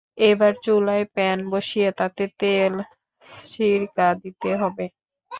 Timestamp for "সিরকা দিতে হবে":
3.43-4.85